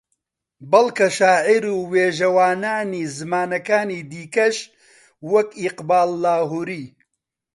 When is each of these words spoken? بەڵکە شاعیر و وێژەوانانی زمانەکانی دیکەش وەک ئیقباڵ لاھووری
بەڵکە 0.71 1.07
شاعیر 1.17 1.65
و 1.75 1.79
وێژەوانانی 1.91 3.03
زمانەکانی 3.17 3.99
دیکەش 4.11 4.57
وەک 5.31 5.49
ئیقباڵ 5.61 6.09
لاھووری 6.23 6.85